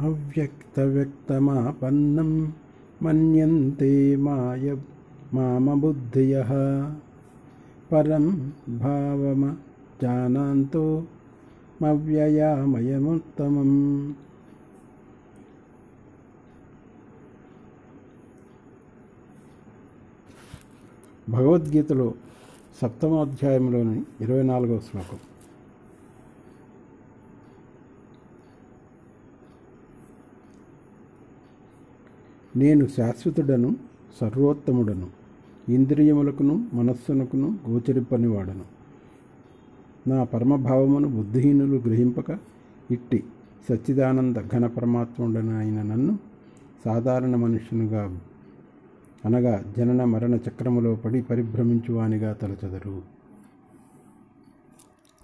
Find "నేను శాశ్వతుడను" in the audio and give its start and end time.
32.56-33.76